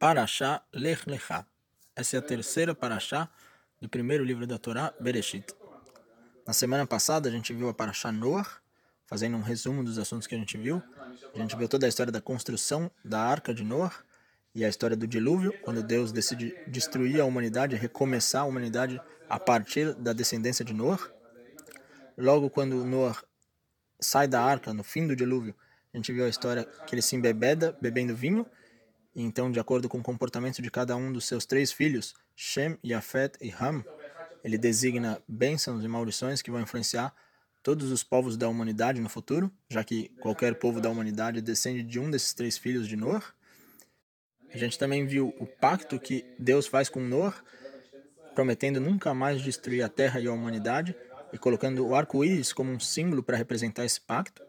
[0.00, 1.44] Parashá Lech Lechá.
[1.94, 3.28] Essa é a terceira Parashá
[3.82, 5.44] do primeiro livro da Torá, Bereshit.
[6.46, 8.48] Na semana passada a gente viu a Parashá Noah,
[9.04, 10.82] fazendo um resumo dos assuntos que a gente viu.
[11.34, 13.92] A gente viu toda a história da construção da Arca de Noah
[14.54, 18.98] e a história do dilúvio, quando Deus decide destruir a humanidade, recomeçar a humanidade
[19.28, 21.10] a partir da descendência de Noah.
[22.16, 23.22] Logo quando Noah
[24.00, 25.54] sai da arca, no fim do dilúvio,
[25.92, 28.46] a gente viu a história que ele se embebeda bebendo vinho
[29.14, 33.36] então, de acordo com o comportamento de cada um dos seus três filhos, Shem, Yafet
[33.40, 33.84] e Ham,
[34.44, 37.14] ele designa bênçãos e maldições que vão influenciar
[37.62, 41.98] todos os povos da humanidade no futuro, já que qualquer povo da humanidade descende de
[41.98, 43.24] um desses três filhos de Noah.
[44.52, 47.36] A gente também viu o pacto que Deus faz com Noah,
[48.34, 50.96] prometendo nunca mais destruir a terra e a humanidade,
[51.32, 54.42] e colocando o arco-íris como um símbolo para representar esse pacto.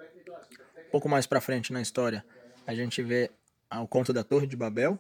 [0.92, 2.26] Pouco mais para frente na história,
[2.66, 3.30] a gente vê
[3.72, 5.00] ao conto da Torre de Babel,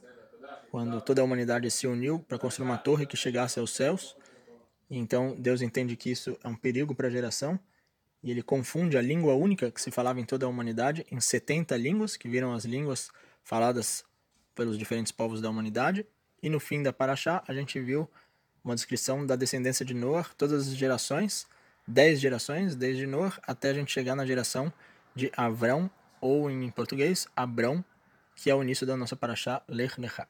[0.71, 4.15] quando toda a humanidade se uniu para construir uma torre que chegasse aos céus.
[4.89, 7.59] Então Deus entende que isso é um perigo para a geração
[8.23, 11.75] e ele confunde a língua única que se falava em toda a humanidade em 70
[11.75, 13.09] línguas, que viram as línguas
[13.43, 14.05] faladas
[14.55, 16.05] pelos diferentes povos da humanidade.
[16.41, 18.09] E no fim da Paraxá, a gente viu
[18.63, 21.47] uma descrição da descendência de Noah, todas as gerações,
[21.87, 24.71] 10 gerações, desde Noah até a gente chegar na geração
[25.15, 25.89] de Avrão,
[26.21, 27.83] ou em português, Abrão,
[28.41, 30.27] que é o início da nossa paraxá Lech Lecha.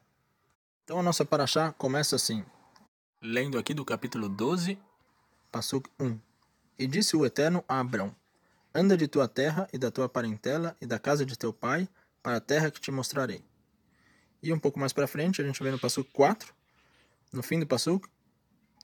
[0.84, 2.44] Então a nossa paraxá começa assim,
[3.22, 4.78] lendo aqui do capítulo 12,
[5.50, 6.20] Passuk 1.
[6.78, 8.14] E disse o Eterno a Abrão,
[8.74, 11.88] Anda de tua terra e da tua parentela e da casa de teu pai
[12.22, 13.42] para a terra que te mostrarei.
[14.42, 16.52] E um pouco mais para frente, a gente vê no Passuk 4,
[17.32, 18.06] no fim do Passuk,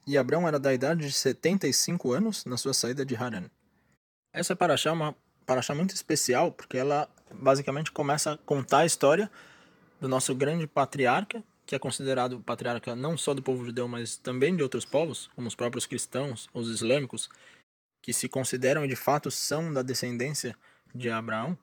[0.06, 3.50] e Abrão era da idade de 75 anos na sua saída de Haran.
[4.32, 5.14] Essa paraxá é uma
[5.48, 9.30] paraxá muito especial, porque ela basicamente começa a contar a história
[9.98, 14.54] do nosso grande patriarca, que é considerado patriarca não só do povo judeu, mas também
[14.54, 17.30] de outros povos, como os próprios cristãos, os islâmicos,
[18.02, 20.54] que se consideram e de fato são da descendência
[20.94, 21.56] de Abraão.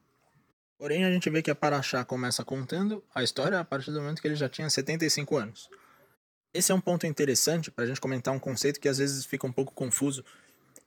[0.80, 4.20] Porém, a gente vê que a Paraxá começa contando a história a partir do momento
[4.20, 5.70] que ele já tinha 75 anos.
[6.54, 9.46] Esse é um ponto interessante para a gente comentar um conceito que às vezes fica
[9.46, 10.26] um pouco confuso,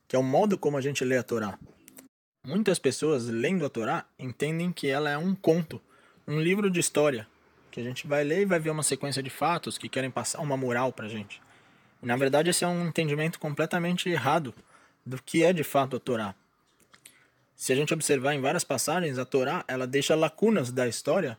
[0.09, 1.59] que é o modo como a gente lê a Torá.
[2.49, 5.79] Muitas pessoas, lendo a Torá, entendem que ela é um conto,
[6.27, 7.29] um livro de história,
[7.71, 10.41] que a gente vai ler e vai ver uma sequência de fatos que querem passar
[10.41, 11.43] uma moral para a gente.
[12.03, 14.55] E, na verdade, esse é um entendimento completamente errado
[15.05, 16.35] do que é de fato a Torá.
[17.55, 21.37] Se a gente observar em várias passagens, a Torá ela deixa lacunas da história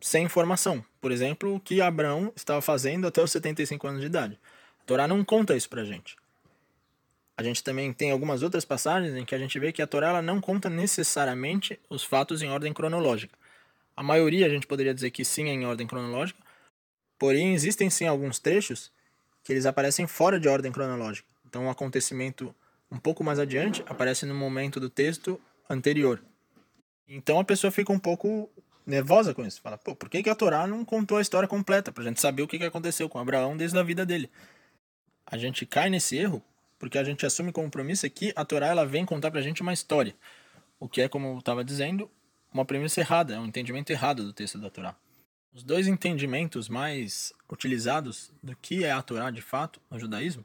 [0.00, 0.84] sem informação.
[1.00, 4.38] Por exemplo, o que Abraão estava fazendo até os 75 anos de idade.
[4.82, 6.16] A Torá não conta isso para a gente.
[7.38, 10.08] A gente também tem algumas outras passagens em que a gente vê que a Torá
[10.08, 13.38] ela não conta necessariamente os fatos em ordem cronológica.
[13.96, 16.40] A maioria a gente poderia dizer que sim é em ordem cronológica,
[17.16, 18.90] porém existem sim alguns trechos
[19.44, 21.28] que eles aparecem fora de ordem cronológica.
[21.46, 22.52] Então um acontecimento
[22.90, 26.20] um pouco mais adiante aparece no momento do texto anterior.
[27.06, 28.50] Então a pessoa fica um pouco
[28.84, 29.60] nervosa com isso.
[29.60, 31.92] Fala, pô, por que, que a Torá não contou a história completa?
[31.92, 34.28] Pra gente saber o que, que aconteceu com Abraão desde a vida dele.
[35.24, 36.42] A gente cai nesse erro
[36.78, 40.14] porque a gente assume compromisso que a Torá ela vem contar pra gente uma história.
[40.78, 42.10] O que é, como eu estava dizendo,
[42.52, 44.96] uma premissa errada, é um entendimento errado do texto da Torá.
[45.52, 50.44] Os dois entendimentos mais utilizados do que é a Torá de fato no judaísmo,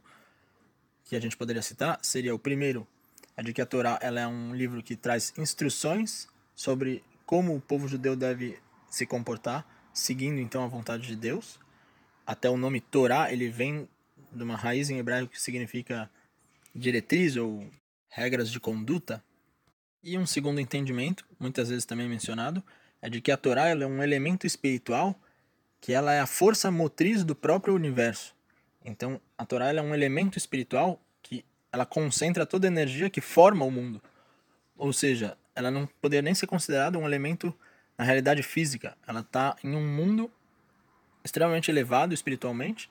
[1.05, 2.87] que a gente poderia citar, seria o primeiro,
[3.35, 7.61] é de que a Torá ela é um livro que traz instruções sobre como o
[7.61, 8.57] povo judeu deve
[8.89, 11.59] se comportar, seguindo então a vontade de Deus.
[12.25, 13.87] Até o nome Torá, ele vem
[14.31, 16.09] de uma raiz em hebraico que significa
[16.73, 17.69] diretriz ou
[18.09, 19.23] regras de conduta.
[20.03, 22.63] E um segundo entendimento, muitas vezes também mencionado,
[23.01, 25.19] é de que a Torá é um elemento espiritual
[25.79, 28.33] que ela é a força motriz do próprio universo.
[28.85, 33.65] Então, a Torá é um elemento espiritual que ela concentra toda a energia que forma
[33.65, 34.01] o mundo.
[34.77, 37.53] Ou seja, ela não poderia nem ser considerada um elemento
[37.97, 38.97] na realidade física.
[39.05, 40.31] Ela está em um mundo
[41.23, 42.89] extremamente elevado espiritualmente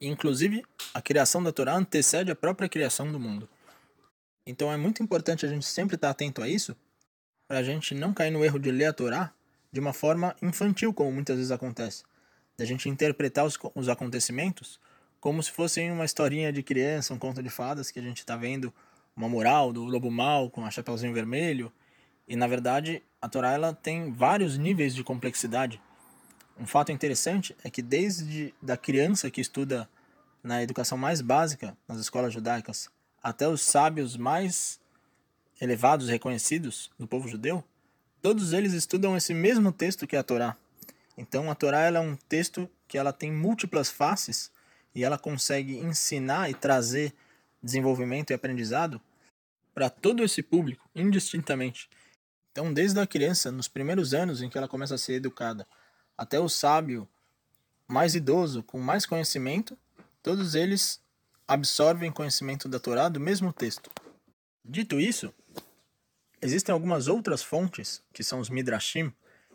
[0.00, 0.62] Inclusive,
[0.92, 3.48] a criação da Torá antecede a própria criação do mundo.
[4.46, 6.76] Então é muito importante a gente sempre estar atento a isso,
[7.48, 9.32] para a gente não cair no erro de ler a Torá
[9.72, 12.04] de uma forma infantil, como muitas vezes acontece.
[12.56, 14.78] Da gente interpretar os, os acontecimentos
[15.20, 18.36] como se fossem uma historinha de criança, um conto de fadas que a gente está
[18.36, 18.72] vendo
[19.16, 21.72] uma moral do lobo mau com a chapeuzinho vermelho.
[22.28, 25.80] E na verdade, a Torá ela tem vários níveis de complexidade
[26.58, 29.88] um fato interessante é que desde da criança que estuda
[30.42, 32.88] na educação mais básica nas escolas judaicas
[33.22, 34.80] até os sábios mais
[35.60, 37.64] elevados reconhecidos do povo judeu,
[38.22, 40.56] todos eles estudam esse mesmo texto que é a Torá.
[41.16, 44.50] Então a Torá é um texto que ela tem múltiplas faces
[44.94, 47.12] e ela consegue ensinar e trazer
[47.62, 49.00] desenvolvimento e aprendizado
[49.74, 51.90] para todo esse público, indistintamente.
[52.50, 55.66] Então, desde a criança, nos primeiros anos em que ela começa a ser educada,
[56.16, 57.08] até o sábio
[57.86, 59.76] mais idoso, com mais conhecimento,
[60.22, 61.00] todos eles
[61.46, 63.90] absorvem conhecimento da Torá do mesmo texto.
[64.64, 65.32] Dito isso,
[66.42, 69.12] existem algumas outras fontes, que são os Midrashim,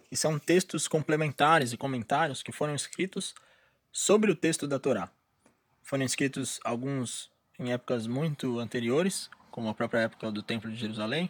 [0.09, 3.35] que são textos complementares e comentários que foram escritos
[3.91, 5.09] sobre o texto da Torá.
[5.83, 7.29] Foram escritos alguns
[7.59, 11.29] em épocas muito anteriores, como a própria época do Templo de Jerusalém,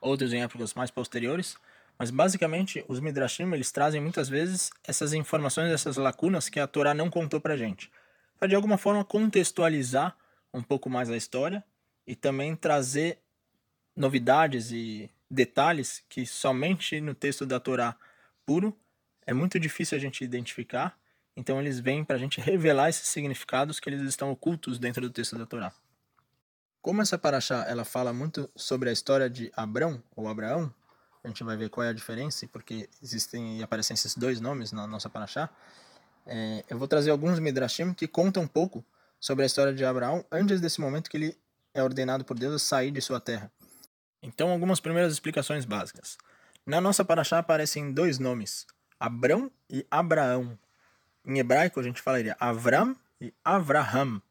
[0.00, 1.56] outros em épocas mais posteriores,
[1.98, 6.94] mas basicamente os Midrashim eles trazem muitas vezes essas informações, essas lacunas que a Torá
[6.94, 7.90] não contou pra gente,
[8.38, 10.16] para de alguma forma contextualizar
[10.52, 11.64] um pouco mais a história
[12.06, 13.18] e também trazer
[13.94, 17.96] novidades e detalhes que somente no texto da Torá
[18.44, 18.76] puro
[19.26, 20.96] é muito difícil a gente identificar
[21.36, 25.10] então eles vêm para a gente revelar esses significados que eles estão ocultos dentro do
[25.10, 25.72] texto da Torá.
[26.80, 30.72] Como essa paraxá ela fala muito sobre a história de Abrão ou Abraão,
[31.26, 34.70] a gente vai ver qual é a diferença, porque existem e aparecem esses dois nomes
[34.70, 35.50] na nossa paraxá.
[36.24, 38.84] É, eu vou trazer alguns midrashim que contam um pouco
[39.18, 41.36] sobre a história de Abraão antes desse momento que ele
[41.74, 43.50] é ordenado por Deus a sair de sua terra.
[44.22, 46.16] Então, algumas primeiras explicações básicas.
[46.64, 48.64] Na nossa paraxá aparecem dois nomes,
[48.98, 50.56] Abrão e Abraão.
[51.24, 54.22] Em hebraico a gente falaria Avram e Avraham.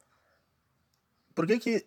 [1.33, 1.86] Por que, que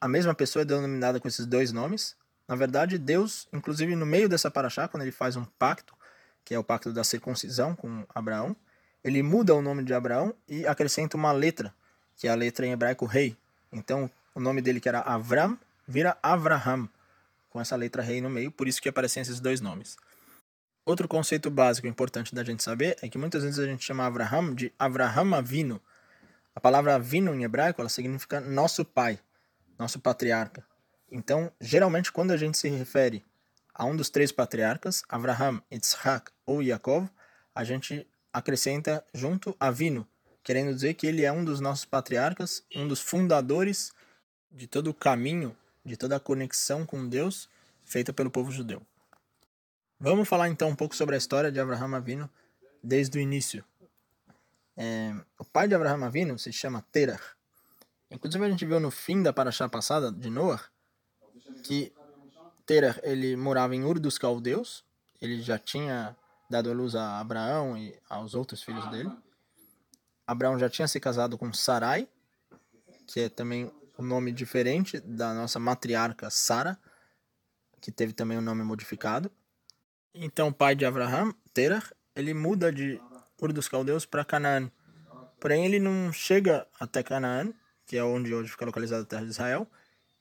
[0.00, 2.16] a mesma pessoa é denominada com esses dois nomes?
[2.48, 5.94] Na verdade, Deus, inclusive no meio dessa paraxá, quando ele faz um pacto,
[6.44, 8.54] que é o pacto da circuncisão com Abraão,
[9.02, 11.74] ele muda o nome de Abraão e acrescenta uma letra,
[12.16, 13.36] que é a letra em hebraico rei.
[13.72, 16.88] Então, o nome dele que era Avram vira Avraham,
[17.50, 19.96] com essa letra rei no meio, por isso que aparecem esses dois nomes.
[20.84, 24.54] Outro conceito básico importante da gente saber é que muitas vezes a gente chama Abraham
[24.54, 25.80] de Avraham Avino.
[26.54, 29.18] A palavra Avino em hebraico ela significa nosso pai,
[29.76, 30.64] nosso patriarca.
[31.10, 33.24] Então, geralmente quando a gente se refere
[33.74, 37.08] a um dos três patriarcas, Abraham, Yitzhak ou Yaakov,
[37.54, 40.06] a gente acrescenta junto Avino,
[40.42, 43.92] querendo dizer que ele é um dos nossos patriarcas, um dos fundadores
[44.50, 47.48] de todo o caminho, de toda a conexão com Deus
[47.84, 48.82] feita pelo povo judeu.
[49.98, 52.30] Vamos falar então um pouco sobre a história de Abraham Avino
[52.82, 53.64] desde o início.
[54.76, 57.20] É, o pai de Abraham Avino se chama Terah.
[58.10, 60.62] Inclusive a gente viu no fim da paraxá passada de Noah
[61.62, 61.92] que
[62.64, 64.84] Terah ele morava em Ur dos Caldeus.
[65.20, 66.16] Ele já tinha
[66.48, 69.10] dado a luz a Abraão e aos outros filhos dele.
[70.26, 72.08] Abraão já tinha se casado com Sarai,
[73.06, 76.78] que é também um nome diferente da nossa matriarca Sara,
[77.80, 79.30] que teve também o um nome modificado.
[80.14, 81.84] Então, o pai de Abraham, Terah,
[82.14, 83.00] ele muda de
[83.40, 84.70] Ur dos Caldeus para Canaã.
[85.38, 87.52] Porém, ele não chega até Canaã,
[87.86, 89.68] que é onde hoje fica localizada a terra de Israel.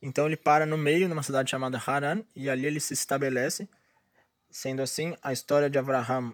[0.01, 3.68] Então, ele para no meio, numa cidade chamada Haran, e ali ele se estabelece.
[4.50, 6.33] Sendo assim, a história de Abraham,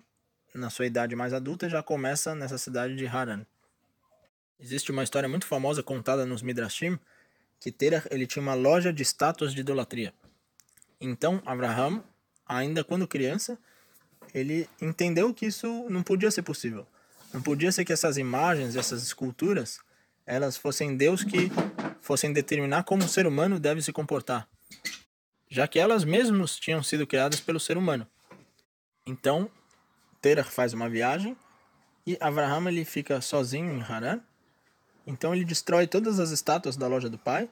[0.53, 3.45] na sua idade mais adulta, já começa nessa cidade de Haran.
[4.59, 6.99] Existe uma história muito famosa contada nos Midrashim,
[7.59, 10.13] que Terah ele tinha uma loja de estátuas de idolatria.
[10.99, 12.03] Então, Abraham
[12.57, 13.57] ainda quando criança,
[14.33, 16.85] ele entendeu que isso não podia ser possível.
[17.33, 19.79] Não podia ser que essas imagens, essas esculturas,
[20.25, 21.49] elas fossem Deus que
[22.01, 24.47] fossem determinar como o ser humano deve se comportar,
[25.49, 28.07] já que elas mesmas tinham sido criadas pelo ser humano.
[29.05, 29.49] Então,
[30.21, 31.37] Terah faz uma viagem
[32.05, 34.19] e Abraham ele fica sozinho em Haran.
[35.05, 37.49] Então ele destrói todas as estátuas da loja do pai,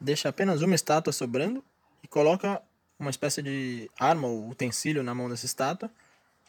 [0.00, 1.62] deixa apenas uma estátua sobrando
[2.02, 2.62] e coloca
[2.98, 5.90] uma espécie de arma ou utensílio na mão dessa estátua.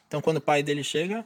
[0.08, 1.26] Então, quando o pai dele chega,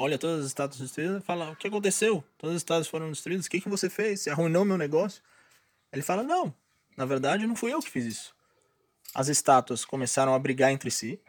[0.00, 2.24] olha todas as estátuas destruídas fala: O que aconteceu?
[2.38, 3.46] Todas as estátuas foram destruídas.
[3.46, 4.20] O que, que você fez?
[4.20, 5.22] Você arruinou meu negócio?
[5.92, 6.54] Ele fala: Não,
[6.96, 8.34] na verdade, não fui eu que fiz isso.
[9.14, 11.20] As estátuas começaram a brigar entre si,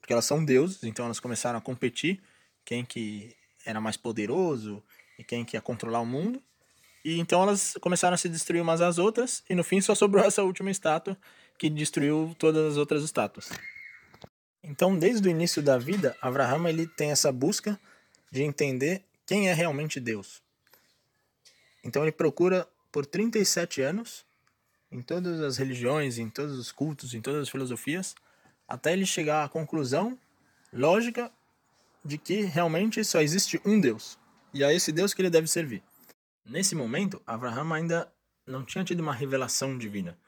[0.00, 2.20] porque elas são deuses, então elas começaram a competir
[2.64, 3.34] quem que
[3.64, 4.82] era mais poderoso
[5.18, 6.42] e quem que ia controlar o mundo.
[7.04, 10.24] E então elas começaram a se destruir umas às outras, e no fim só sobrou
[10.26, 11.16] essa última estátua
[11.56, 13.50] que destruiu todas as outras estátuas.
[14.62, 17.78] Então, desde o início da vida, Abraham ele tem essa busca
[18.30, 20.42] de entender quem é realmente Deus.
[21.84, 24.24] Então ele procura por 37 anos
[24.90, 28.14] em todas as religiões, em todos os cultos, em todas as filosofias,
[28.66, 30.18] até ele chegar à conclusão
[30.72, 31.30] lógica
[32.04, 34.18] de que realmente só existe um Deus.
[34.52, 35.82] E a esse Deus que ele deve servir.
[36.44, 38.10] Nesse momento, Abraham ainda
[38.46, 40.18] não tinha tido uma revelação divina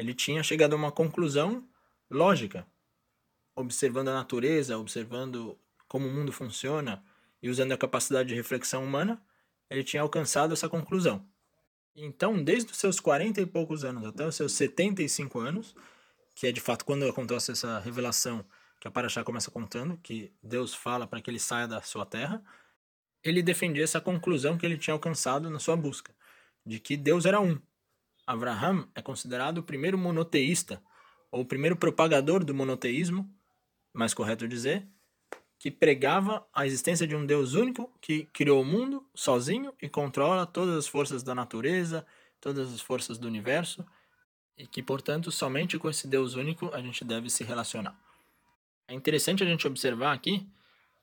[0.00, 1.62] ele tinha chegado a uma conclusão
[2.10, 2.66] lógica,
[3.54, 7.04] observando a natureza, observando como o mundo funciona
[7.42, 9.22] e usando a capacidade de reflexão humana,
[9.68, 11.24] ele tinha alcançado essa conclusão.
[11.94, 15.74] Então, desde os seus 40 e poucos anos até os seus 75 anos,
[16.34, 18.44] que é de fato quando acontece essa revelação
[18.80, 22.42] que a Paraxá começa contando, que Deus fala para que ele saia da sua terra,
[23.22, 26.14] ele defendia essa conclusão que ele tinha alcançado na sua busca,
[26.64, 27.60] de que Deus era um.
[28.26, 30.82] Abraham é considerado o primeiro monoteísta,
[31.30, 33.30] ou o primeiro propagador do monoteísmo,
[33.92, 34.88] mais correto dizer,
[35.60, 40.46] que pregava a existência de um Deus único que criou o mundo sozinho e controla
[40.46, 42.06] todas as forças da natureza,
[42.40, 43.84] todas as forças do universo,
[44.56, 47.94] e que, portanto, somente com esse Deus único a gente deve se relacionar.
[48.88, 50.48] É interessante a gente observar aqui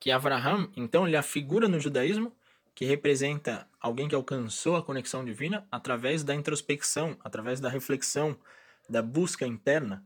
[0.00, 2.34] que Abraham, então, ele é a figura no judaísmo
[2.74, 8.36] que representa alguém que alcançou a conexão divina através da introspecção, através da reflexão,
[8.90, 10.04] da busca interna.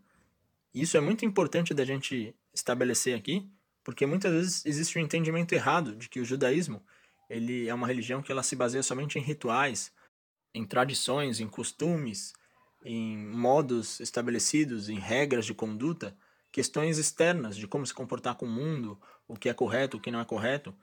[0.74, 3.50] Isso é muito importante da gente estabelecer aqui,
[3.84, 6.82] porque muitas vezes existe um entendimento errado de que o judaísmo
[7.28, 9.90] ele é uma religião que ela se baseia somente em rituais,
[10.54, 12.34] em tradições, em costumes,
[12.84, 16.16] em modos estabelecidos, em regras de conduta,
[16.50, 20.10] questões externas de como se comportar com o mundo, o que é correto, o que
[20.10, 20.74] não é correto.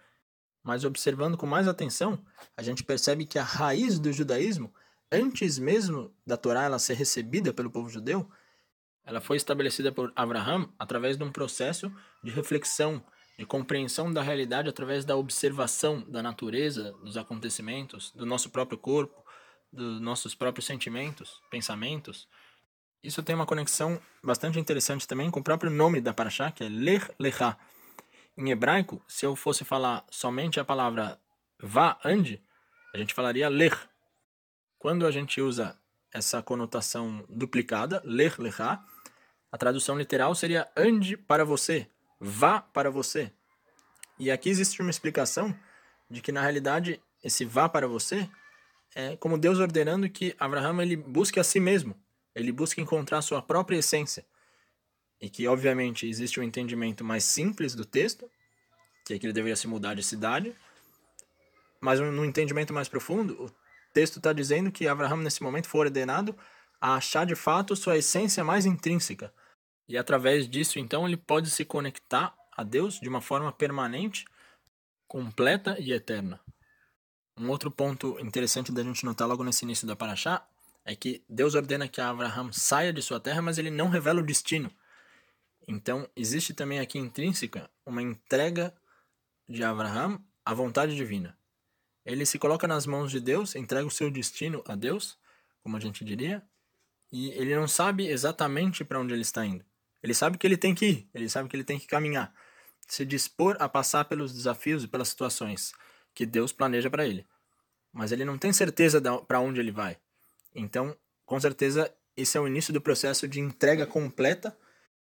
[0.64, 2.20] Mas observando com mais atenção,
[2.58, 4.74] a gente percebe que a raiz do judaísmo,
[5.12, 8.30] antes mesmo da Torá ela ser recebida pelo povo judeu,
[9.10, 11.92] ela foi estabelecida por Abraham através de um processo
[12.24, 13.04] de reflexão,
[13.40, 19.26] de compreensão da realidade através da observação da natureza, dos acontecimentos, do nosso próprio corpo,
[19.74, 22.28] dos nossos próprios sentimentos, pensamentos.
[23.04, 26.70] Isso tem uma conexão bastante interessante também com o próprio nome da Parashá, que é
[26.70, 27.58] Lech Lechá.
[28.38, 31.20] Em hebraico, se eu fosse falar somente a palavra
[31.60, 32.44] vá, ande,
[32.94, 33.76] a gente falaria Lech.
[34.78, 35.76] Quando a gente usa
[36.14, 38.84] essa conotação duplicada, Lech Lechá,
[39.52, 41.88] a tradução literal seria ande para você,
[42.20, 43.32] vá para você.
[44.18, 45.56] E aqui existe uma explicação
[46.10, 48.30] de que na realidade esse vá para você
[48.96, 51.96] é como Deus ordenando que Abraão ele busque a si mesmo,
[52.34, 54.26] ele busque encontrar sua própria essência.
[55.22, 58.30] E que obviamente existe um entendimento mais simples do texto,
[59.06, 60.56] que é que ele deveria se mudar de cidade,
[61.82, 63.52] mas no entendimento mais profundo, o
[63.94, 66.36] texto está dizendo que Abraão nesse momento foi ordenado
[66.80, 69.34] a achar de fato sua essência mais intrínseca,
[69.90, 74.24] e através disso, então, ele pode se conectar a Deus de uma forma permanente,
[75.08, 76.40] completa e eterna.
[77.36, 80.48] Um outro ponto interessante da gente notar logo nesse início da Paraxá
[80.86, 84.26] é que Deus ordena que Abraham saia de sua terra, mas ele não revela o
[84.26, 84.72] destino.
[85.68, 88.72] Então, existe também aqui intrínseca uma entrega
[89.48, 91.36] de Abraham à vontade divina.
[92.06, 95.18] Ele se coloca nas mãos de Deus, entrega o seu destino a Deus,
[95.64, 96.44] como a gente diria,
[97.12, 99.66] e ele não sabe exatamente para onde ele está indo.
[100.02, 102.34] Ele sabe que ele tem que ir, ele sabe que ele tem que caminhar,
[102.88, 105.74] se dispor a passar pelos desafios e pelas situações
[106.14, 107.26] que Deus planeja para ele.
[107.92, 109.98] Mas ele não tem certeza para onde ele vai.
[110.56, 114.58] Então, com certeza, esse é o início do processo de entrega completa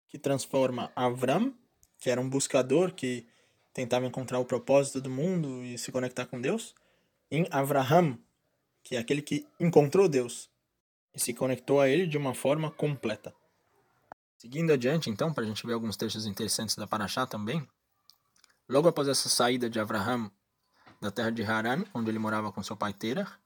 [0.09, 1.55] que transforma Avram,
[1.99, 3.27] que era um buscador que
[3.73, 6.75] tentava encontrar o propósito do mundo e se conectar com Deus,
[7.31, 8.19] em Avraham,
[8.83, 10.51] que é aquele que encontrou Deus
[11.15, 13.35] e se conectou a ele de uma forma completa.
[14.43, 17.65] Seguindo adiante, então, para a gente ver alguns textos interessantes da Paraxá também,
[18.69, 20.29] logo após essa saída de Abraham
[21.01, 23.39] da terra de Haran, onde ele morava com seu pai Terah,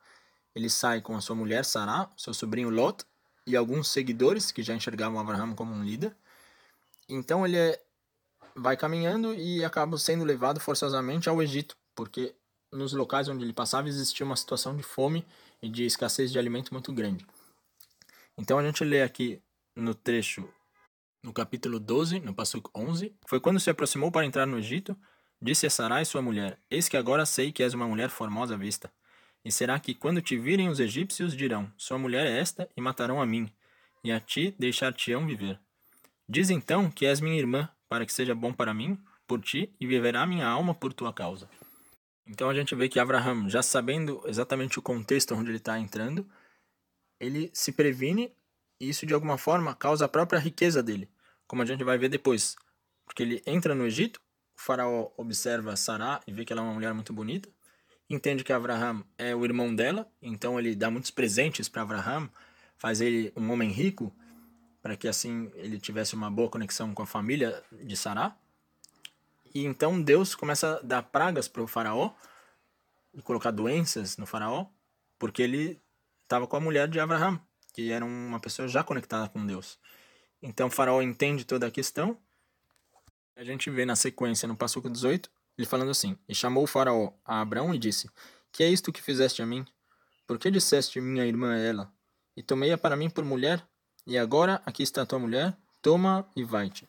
[0.54, 3.04] ele sai com a sua mulher Sará, seu sobrinho Lot
[3.46, 6.16] e alguns seguidores que já enxergavam Abraham como um líder.
[7.06, 7.78] Então ele é,
[8.54, 12.34] vai caminhando e acaba sendo levado forçosamente ao Egito, porque
[12.72, 15.26] nos locais onde ele passava existia uma situação de fome
[15.60, 17.26] e de escassez de alimento muito grande.
[18.38, 19.42] Então a gente lê aqui
[19.74, 20.48] no trecho
[21.26, 24.96] no capítulo 12, no Passuco 11, foi quando se aproximou para entrar no Egito,
[25.42, 28.56] disse a Sarai sua mulher, Eis que agora sei que és uma mulher formosa à
[28.56, 28.92] vista.
[29.44, 33.20] E será que quando te virem os egípcios dirão, sua mulher é esta, e matarão
[33.20, 33.52] a mim,
[34.04, 35.58] e a ti deixar-te-ão viver.
[36.28, 39.86] Diz então que és minha irmã, para que seja bom para mim, por ti, e
[39.86, 41.50] viverá minha alma por tua causa.
[42.24, 46.24] Então a gente vê que Abraham, já sabendo exatamente o contexto onde ele está entrando,
[47.18, 48.32] ele se previne
[48.78, 51.08] e isso de alguma forma causa a própria riqueza dele
[51.46, 52.56] como a gente vai ver depois.
[53.04, 54.20] Porque ele entra no Egito,
[54.56, 57.48] o faraó observa Sará e vê que ela é uma mulher muito bonita,
[58.08, 62.30] entende que Abraham é o irmão dela, então ele dá muitos presentes para Abraham,
[62.76, 64.14] faz ele um homem rico,
[64.80, 68.36] para que assim ele tivesse uma boa conexão com a família de Sará.
[69.54, 72.12] E então Deus começa a dar pragas para o faraó,
[73.16, 74.66] e colocar doenças no faraó,
[75.18, 75.80] porque ele
[76.22, 77.40] estava com a mulher de Abraham,
[77.72, 79.78] que era uma pessoa já conectada com Deus.
[80.48, 82.16] Então faraó entende toda a questão
[83.34, 87.12] A gente vê na sequência, no Passuco 18, ele falando assim: E chamou o faraó
[87.24, 88.08] a Abraão e disse:
[88.52, 89.66] Que é isto que fizeste a mim?
[90.24, 91.92] Por que disseste minha irmã é ela?
[92.36, 93.66] E tomei-a para mim por mulher?
[94.06, 96.88] E agora aqui está a tua mulher, toma e vai-te.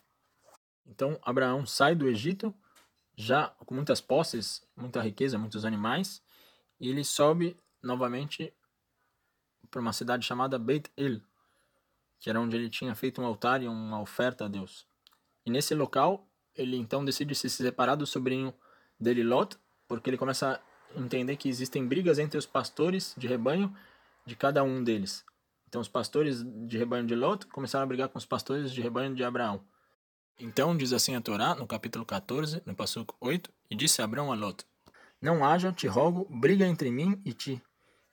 [0.86, 2.54] Então Abraão sai do Egito,
[3.16, 6.22] já com muitas posses, muita riqueza, muitos animais,
[6.80, 8.54] e ele sobe novamente
[9.72, 11.22] para uma cidade chamada Beit El,
[12.20, 14.86] que era onde ele tinha feito um altar e uma oferta a Deus.
[15.46, 18.54] E nesse local, ele então decide se separar do sobrinho
[19.00, 19.58] dele, Lot,
[19.88, 20.60] porque ele começa
[20.96, 23.74] a entender que existem brigas entre os pastores de rebanho
[24.26, 25.24] de cada um deles.
[25.68, 29.14] Então os pastores de rebanho de Lot começaram a brigar com os pastores de rebanho
[29.14, 29.62] de Abraão.
[30.40, 34.36] Então diz assim a Torá, no capítulo 14, no passuco 8, e disse Abraão a
[34.36, 34.66] Lot:
[35.22, 37.62] Não haja, te rogo, briga entre mim e ti,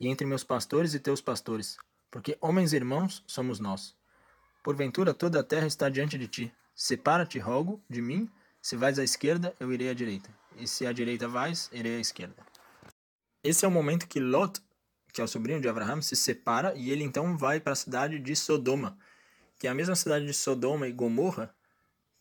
[0.00, 1.76] e entre meus pastores e teus pastores,
[2.14, 3.92] porque homens irmãos somos nós.
[4.62, 6.54] Porventura toda a terra está diante de ti.
[6.72, 8.30] Separa-te, rogo, de mim,
[8.62, 11.98] se vais à esquerda, eu irei à direita, e se à direita vais, irei à
[11.98, 12.46] esquerda.
[13.42, 14.62] Esse é o momento que Lot
[15.12, 18.20] que é o sobrinho de Abraham, se separa e ele então vai para a cidade
[18.20, 18.96] de Sodoma,
[19.58, 21.52] que é a mesma cidade de Sodoma e Gomorra,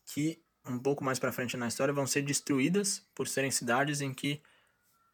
[0.05, 4.11] que um pouco mais para frente na história vão ser destruídas por serem cidades em
[4.11, 4.41] que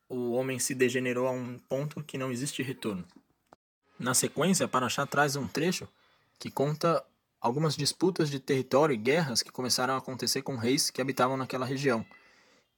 [0.07, 3.05] o homem se degenerou a um ponto que não existe retorno.
[3.99, 5.85] Na sequência, Paraxá traz um trecho
[6.39, 7.03] que conta
[7.41, 11.65] algumas disputas de território e guerras que começaram a acontecer com reis que habitavam naquela
[11.65, 12.05] região.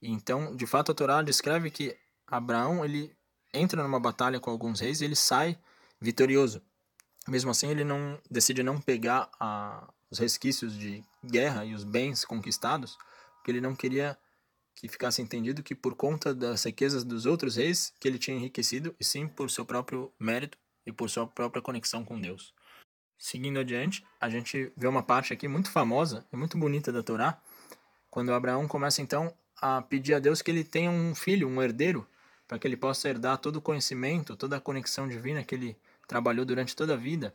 [0.02, 3.14] Então, de fato, a Torá descreve que Abraão ele
[3.54, 5.56] entra numa batalha com alguns reis e ele sai
[6.00, 6.60] vitorioso.
[7.28, 12.24] Mesmo assim, ele não decide não pegar a, os resquícios de guerra e os bens
[12.24, 12.98] conquistados,
[13.36, 14.18] porque ele não queria
[14.74, 18.92] que ficasse entendido que por conta das riquezas dos outros reis que ele tinha enriquecido,
[18.98, 22.54] e sim por seu próprio mérito e por sua própria conexão com Deus.
[23.18, 27.40] Seguindo adiante, a gente vê uma parte aqui muito famosa e muito bonita da Torá,
[28.10, 32.06] quando Abraão começa então a pedir a Deus que ele tenha um filho, um herdeiro,
[32.48, 36.44] para que ele possa herdar todo o conhecimento, toda a conexão divina que ele trabalhou
[36.44, 37.34] durante toda a vida.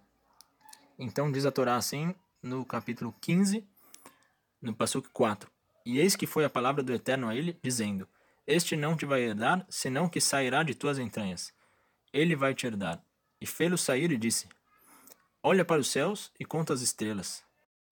[0.99, 3.65] Então diz a Torá assim, no capítulo 15,
[4.61, 5.49] no Passuque 4.
[5.85, 8.07] E eis que foi a palavra do Eterno a ele, dizendo:
[8.45, 11.53] Este não te vai herdar, senão que sairá de tuas entranhas.
[12.11, 13.01] Ele vai te herdar.
[13.39, 14.47] E fê-lo sair e disse:
[15.43, 17.43] Olha para os céus e conta as estrelas,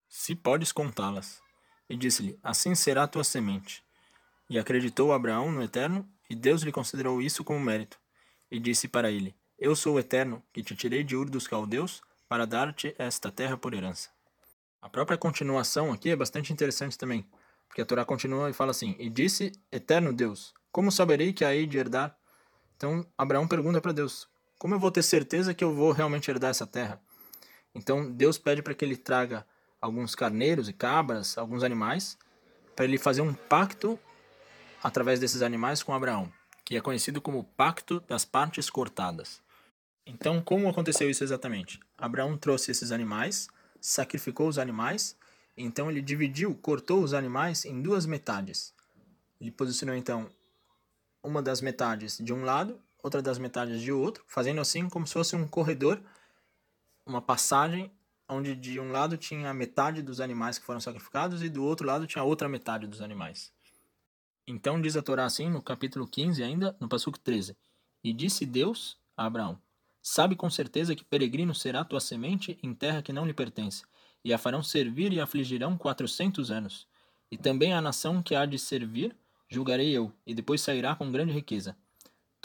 [0.09, 1.41] se podes contá-las.
[1.89, 3.83] E disse-lhe: Assim será a tua semente.
[4.49, 7.99] E acreditou Abraão no Eterno, e Deus lhe considerou isso como mérito,
[8.49, 12.01] e disse para ele: Eu sou o Eterno, que te tirei de Ur dos Caldeus,
[12.27, 14.09] para dar-te esta terra por herança.
[14.81, 17.27] A própria continuação aqui é bastante interessante também,
[17.67, 21.65] porque a Torá continua e fala assim: E disse, Eterno Deus, como saberei que hei
[21.65, 22.17] de herdar?
[22.75, 24.27] Então Abraão pergunta para Deus:
[24.65, 26.99] Como eu vou ter certeza que eu vou realmente herdar essa terra?
[27.75, 29.45] Então Deus pede para que ele traga
[29.79, 32.17] alguns carneiros e cabras, alguns animais,
[32.75, 33.99] para ele fazer um pacto
[34.81, 39.39] através desses animais com Abraão, que é conhecido como Pacto das Partes Cortadas.
[40.03, 41.79] Então, como aconteceu isso exatamente?
[41.95, 43.47] Abraão trouxe esses animais,
[43.79, 45.15] sacrificou os animais,
[45.55, 48.73] então ele dividiu, cortou os animais em duas metades.
[49.39, 50.27] Ele posicionou então
[51.21, 55.13] uma das metades de um lado, outra das metades de outro, fazendo assim como se
[55.13, 56.01] fosse um corredor,
[57.05, 57.91] uma passagem
[58.27, 62.07] onde de um lado tinha metade dos animais que foram sacrificados e do outro lado
[62.07, 63.53] tinha outra metade dos animais.
[64.47, 67.55] Então diz a Torá assim, no capítulo 15 ainda, no versículo 13.
[68.03, 69.61] E disse Deus a Abraão,
[70.01, 73.83] Sabe com certeza que peregrino será tua semente em terra que não lhe pertence,
[74.23, 76.87] e a farão servir e afligirão quatrocentos anos.
[77.29, 79.15] E também a nação que há de servir,
[79.47, 81.77] julgarei eu, e depois sairá com grande riqueza.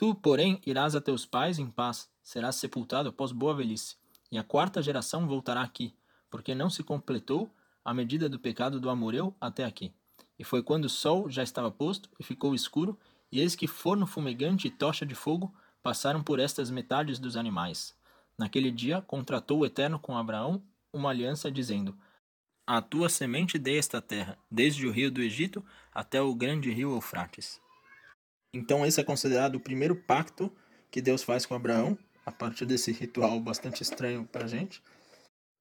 [0.01, 3.97] Tu, porém, irás a teus pais em paz, serás sepultado após boa velhice,
[4.33, 5.95] e a quarta geração voltará aqui,
[6.31, 9.93] porque não se completou a medida do pecado do amoreu até aqui.
[10.39, 12.99] E foi quando o sol já estava posto e ficou escuro,
[13.31, 17.95] e eis que forno fumegante e tocha de fogo passaram por estas metades dos animais.
[18.39, 20.63] Naquele dia contratou o Eterno com Abraão
[20.95, 21.95] uma aliança, dizendo:
[22.67, 26.95] A tua semente dê esta terra, desde o rio do Egito até o grande rio
[26.95, 27.61] Eufrates.
[28.53, 30.53] Então, esse é considerado o primeiro pacto
[30.91, 34.83] que Deus faz com Abraão, a partir desse ritual bastante estranho para a gente.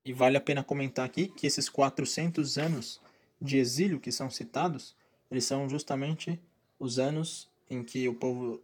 [0.04, 3.02] E vale a pena comentar aqui que esses 400 anos
[3.42, 4.96] de exílio que são citados,
[5.30, 6.40] eles são justamente
[6.80, 8.62] os anos em que o povo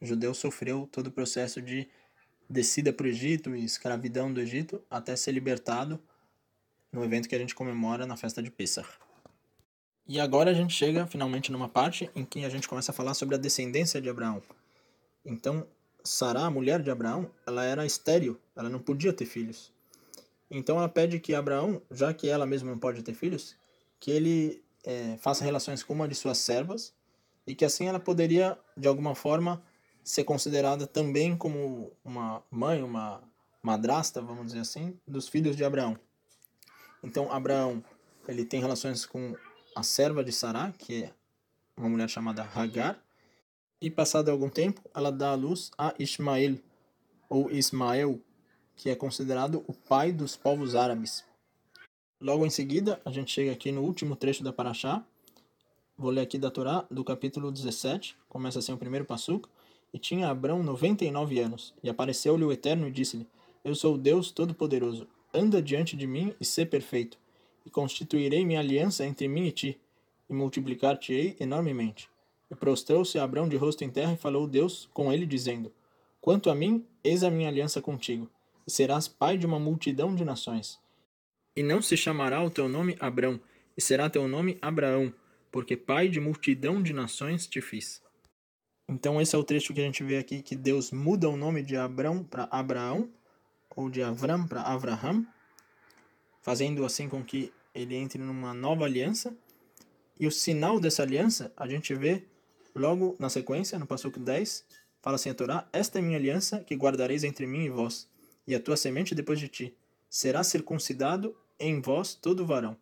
[0.00, 1.88] judeu sofreu todo o processo de
[2.48, 6.00] descida para o Egito e escravidão do Egito até ser libertado
[6.92, 9.05] no evento que a gente comemora na festa de Pessah.
[10.08, 13.14] E agora a gente chega finalmente numa parte em que a gente começa a falar
[13.14, 14.40] sobre a descendência de Abraão.
[15.24, 15.66] Então,
[16.04, 19.72] Sará, a mulher de Abraão, ela era estéril, ela não podia ter filhos.
[20.48, 23.56] Então ela pede que Abraão, já que ela mesma não pode ter filhos,
[23.98, 26.94] que ele é, faça relações com uma de suas servas
[27.44, 29.60] e que assim ela poderia, de alguma forma,
[30.04, 33.20] ser considerada também como uma mãe, uma
[33.60, 35.98] madrasta, vamos dizer assim, dos filhos de Abraão.
[37.02, 37.82] Então, Abraão,
[38.28, 39.34] ele tem relações com
[39.76, 41.12] a serva de Sará, que é
[41.76, 42.98] uma mulher chamada Hagar,
[43.78, 46.56] e passado algum tempo, ela dá à luz a Ismael,
[47.28, 48.18] ou Ismael,
[48.74, 51.22] que é considerado o pai dos povos árabes.
[52.18, 55.04] Logo em seguida, a gente chega aqui no último trecho da Paraxá.
[55.98, 58.16] Vou ler aqui da Torá, do capítulo 17.
[58.30, 59.50] Começa assim o primeiro passuco.
[59.92, 61.74] E tinha Abrão 99 anos.
[61.82, 63.26] E apareceu-lhe o Eterno e disse-lhe:
[63.62, 65.06] Eu sou o Deus Todo-Poderoso.
[65.34, 67.18] Anda diante de mim e sê perfeito.
[67.66, 69.80] E constituirei minha aliança entre mim e ti.
[70.30, 72.08] E multiplicar-te-ei enormemente.
[72.50, 75.70] E prostrou-se Abrão de rosto em terra e falou Deus com ele, dizendo:
[76.20, 78.30] Quanto a mim, eis a minha aliança contigo.
[78.66, 80.80] E serás pai de uma multidão de nações
[81.56, 83.40] e não se chamará o teu nome Abrão,
[83.76, 85.12] e será teu nome Abraão,
[85.50, 88.02] porque pai de multidão de nações te fiz.
[88.86, 91.62] Então esse é o trecho que a gente vê aqui que Deus muda o nome
[91.62, 93.10] de Abrão para Abraão
[93.74, 95.26] ou de Avram para Avraham,
[96.42, 99.36] fazendo assim com que ele entre numa nova aliança.
[100.18, 102.24] E o sinal dessa aliança a gente vê
[102.74, 104.64] logo na sequência, no passo 10,
[105.02, 108.08] fala assim a Torá: Esta é minha aliança que guardareis entre mim e vós,
[108.46, 109.76] e a tua semente depois de ti.
[110.08, 112.76] Será circuncidado em vós todo varão,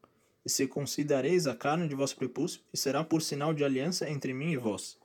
[0.44, 4.50] e circuncidareis a carne de vosso prepúcio, e será por sinal de aliança entre mim
[4.50, 4.98] e vós.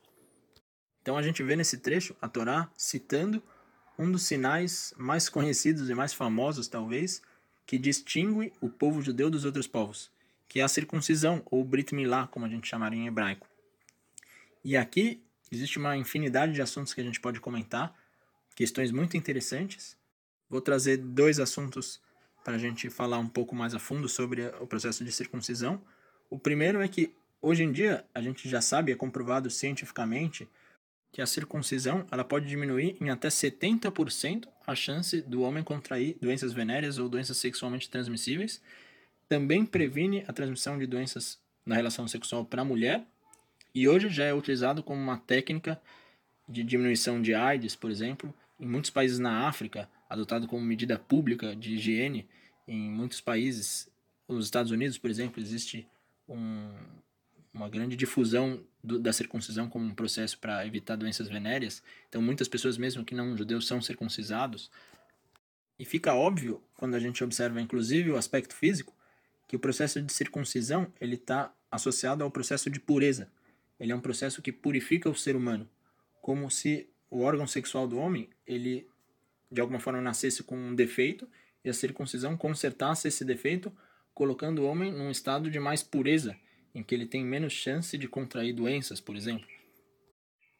[1.01, 3.41] Então a gente vê nesse trecho a Torá citando
[3.97, 7.21] um dos sinais mais conhecidos e mais famosos, talvez,
[7.69, 10.09] que distingue o povo judeu dos outros povos,
[10.47, 13.47] que é a circuncisão, ou Brit Milá, como a gente chamaria em hebraico.
[14.65, 17.95] E aqui existe uma infinidade de assuntos que a gente pode comentar,
[18.55, 19.95] questões muito interessantes.
[20.49, 22.01] Vou trazer dois assuntos
[22.43, 25.79] para a gente falar um pouco mais a fundo sobre o processo de circuncisão.
[26.27, 30.49] O primeiro é que hoje em dia a gente já sabe, é comprovado cientificamente,
[31.11, 36.53] que a circuncisão ela pode diminuir em até 70% a chance do homem contrair doenças
[36.53, 38.61] venéreas ou doenças sexualmente transmissíveis.
[39.27, 43.03] Também previne a transmissão de doenças na relação sexual para a mulher.
[43.73, 45.79] E hoje já é utilizado como uma técnica
[46.47, 51.55] de diminuição de AIDS, por exemplo, em muitos países na África, adotado como medida pública
[51.55, 52.27] de higiene
[52.67, 53.89] em muitos países.
[54.27, 55.87] Nos Estados Unidos, por exemplo, existe
[56.27, 56.71] um,
[57.53, 61.83] uma grande difusão do, da circuncisão como um processo para evitar doenças venéreas.
[62.07, 64.69] Então, muitas pessoas, mesmo que não judeus, são circuncisados.
[65.77, 68.93] E fica óbvio, quando a gente observa, inclusive, o aspecto físico,
[69.47, 73.31] que o processo de circuncisão ele está associado ao processo de pureza.
[73.79, 75.67] Ele é um processo que purifica o ser humano,
[76.21, 78.87] como se o órgão sexual do homem ele
[79.51, 81.27] de alguma forma nascesse com um defeito
[81.63, 83.75] e a circuncisão consertasse esse defeito,
[84.13, 86.37] colocando o homem num estado de mais pureza,
[86.73, 89.47] em que ele tem menos chance de contrair doenças, por exemplo.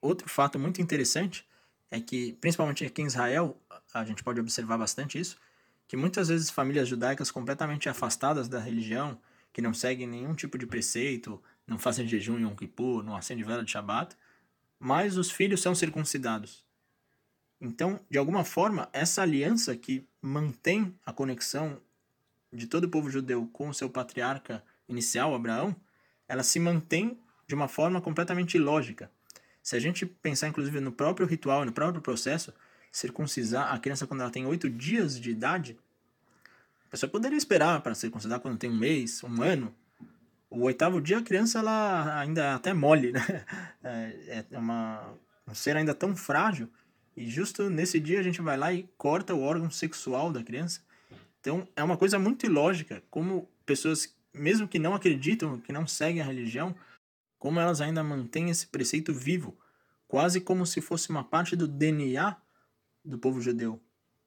[0.01, 1.45] Outro fato muito interessante
[1.91, 3.57] é que, principalmente aqui em Israel,
[3.93, 5.37] a gente pode observar bastante isso,
[5.87, 9.19] que muitas vezes famílias judaicas completamente afastadas da religião,
[9.51, 13.43] que não seguem nenhum tipo de preceito, não fazem jejum em Yom Kippur, não acendem
[13.43, 14.15] vela de Shabbat,
[14.79, 16.63] mas os filhos são circuncidados.
[17.59, 21.81] Então, de alguma forma, essa aliança que mantém a conexão
[22.53, 25.75] de todo o povo judeu com o seu patriarca inicial, Abraão,
[26.29, 29.11] ela se mantém de uma forma completamente ilógica.
[29.61, 32.53] Se a gente pensar, inclusive, no próprio ritual, no próprio processo,
[32.91, 35.77] circuncisar a criança quando ela tem oito dias de idade,
[36.87, 39.75] a pessoa poderia esperar para circuncidar quando tem um mês, um ano.
[40.49, 43.21] O oitavo dia, a criança ela ainda é até mole, né?
[43.81, 45.13] É, é uma,
[45.47, 46.69] um ser ainda tão frágil
[47.19, 50.81] e justo nesse dia a gente vai lá e corta o órgão sexual da criança.
[51.41, 56.21] Então é uma coisa muito ilógica, como pessoas, mesmo que não acreditam, que não seguem
[56.21, 56.75] a religião,
[57.37, 59.57] como elas ainda mantêm esse preceito vivo,
[60.07, 62.35] quase como se fosse uma parte do DNA
[63.03, 63.81] do povo judeu,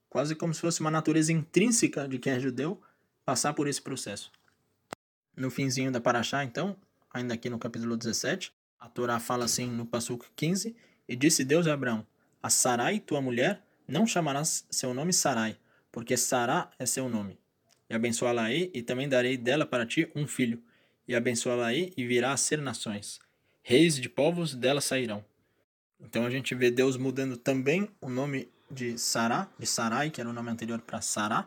[0.09, 2.81] quase como se fosse uma natureza intrínseca de quem é judeu
[3.25, 4.33] passar por esse processo.
[5.37, 6.77] No finzinho da Paraxá, então,
[7.13, 10.75] ainda aqui no capítulo 17, a Torá fala assim no Passuco 15,
[11.09, 12.07] e disse Deus a Abraão,
[12.43, 15.59] a Sarai, tua mulher, não chamarás seu nome Sarai,
[15.91, 17.42] porque Sará é seu nome.
[17.93, 20.63] E abençoá-la-ei, e também darei dela para ti um filho.
[21.07, 23.21] E abençoá-la-ei, e virá a ser nações.
[23.63, 25.23] Reis de povos dela sairão.
[26.01, 30.31] Então a gente vê Deus mudando também o nome de Sará, de Sarai, que era
[30.31, 31.47] o nome anterior para Sará,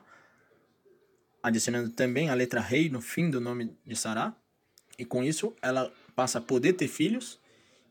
[1.42, 4.32] adicionando também a letra rei no fim do nome de Sará.
[5.00, 7.40] E com isso ela passa a poder ter filhos.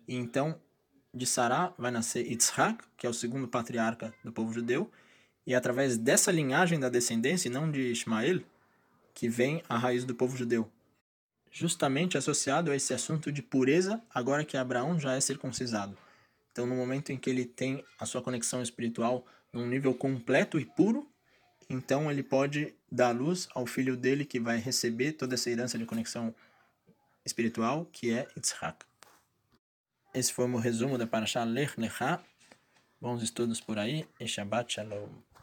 [0.07, 0.61] E então
[1.13, 4.89] de Sará vai nascer Yitzhak, que é o segundo patriarca do povo judeu,
[5.47, 8.41] e é através dessa linhagem da descendência, e não de Ismael,
[9.13, 10.71] que vem a raiz do povo judeu.
[11.55, 15.97] justamente associado a esse assunto de pureza, agora que Abraão já é circuncisado.
[16.51, 20.65] Então, no momento em que ele tem a sua conexão espiritual num nível completo e
[20.65, 21.09] puro,
[21.71, 25.87] então ele pode dar luz ao filho dele que vai receber toda essa herança de
[25.87, 26.35] conexão
[27.25, 28.85] espiritual, que é Yitzhak.
[30.13, 32.21] Esse foi o meu resumo da Parashah Lech Lechá.
[33.01, 35.34] Bons estudos por aí e Shabbat Shalom.